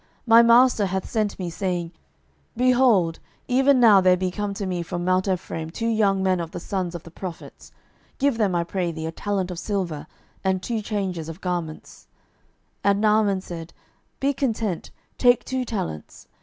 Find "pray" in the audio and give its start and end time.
8.63-8.91